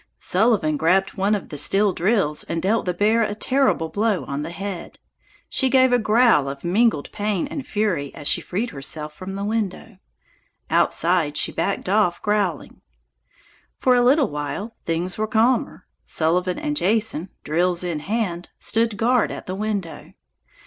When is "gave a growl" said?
5.69-6.49